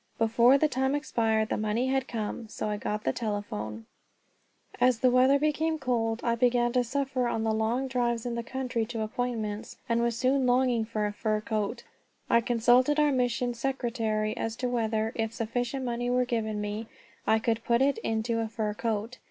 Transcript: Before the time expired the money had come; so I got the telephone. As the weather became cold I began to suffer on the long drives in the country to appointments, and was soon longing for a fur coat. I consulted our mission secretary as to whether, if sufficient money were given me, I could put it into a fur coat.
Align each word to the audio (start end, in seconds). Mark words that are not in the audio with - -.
Before 0.17 0.57
the 0.57 0.67
time 0.67 0.95
expired 0.95 1.49
the 1.49 1.57
money 1.57 1.85
had 1.89 2.07
come; 2.07 2.47
so 2.47 2.67
I 2.67 2.77
got 2.77 3.03
the 3.03 3.13
telephone. 3.13 3.85
As 4.79 5.01
the 5.01 5.11
weather 5.11 5.37
became 5.37 5.77
cold 5.77 6.21
I 6.23 6.33
began 6.33 6.73
to 6.73 6.83
suffer 6.83 7.27
on 7.27 7.43
the 7.43 7.53
long 7.53 7.87
drives 7.87 8.25
in 8.25 8.33
the 8.33 8.41
country 8.41 8.83
to 8.87 9.01
appointments, 9.03 9.77
and 9.87 10.01
was 10.01 10.17
soon 10.17 10.47
longing 10.47 10.85
for 10.85 11.05
a 11.05 11.13
fur 11.13 11.39
coat. 11.41 11.83
I 12.31 12.41
consulted 12.41 12.99
our 12.99 13.11
mission 13.11 13.53
secretary 13.53 14.35
as 14.35 14.55
to 14.55 14.69
whether, 14.69 15.11
if 15.13 15.33
sufficient 15.35 15.85
money 15.85 16.09
were 16.09 16.25
given 16.25 16.59
me, 16.59 16.87
I 17.27 17.37
could 17.37 17.63
put 17.63 17.83
it 17.83 17.99
into 17.99 18.39
a 18.39 18.47
fur 18.47 18.73
coat. 18.73 19.19